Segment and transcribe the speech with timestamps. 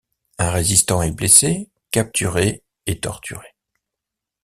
[0.39, 3.53] Un résistant est blessé, capturé et torturé.